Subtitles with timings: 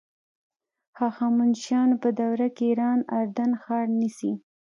[0.99, 4.31] هخامنشیانو په دوره کې ایران اردن ښار نیسي.